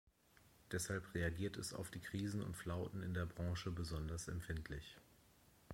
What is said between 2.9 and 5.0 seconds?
in der Branche besonders empfindlich.